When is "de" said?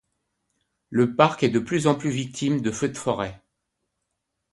1.49-1.59, 2.61-2.71, 2.89-2.97